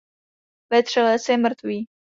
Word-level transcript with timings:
Vetřelec 0.69 1.29
je 1.29 1.37
mrtvý. 1.37 1.87